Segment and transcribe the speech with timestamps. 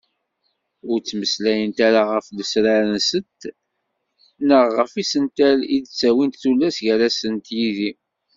[0.89, 3.39] Ur ttmeslayent ara ɣef lesrar-nsent
[4.47, 7.91] neɣ ɣef yisental i d-ttawint tullas gar-asent yid-i.